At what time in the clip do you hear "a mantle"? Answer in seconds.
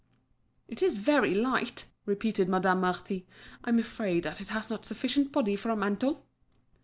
5.69-6.25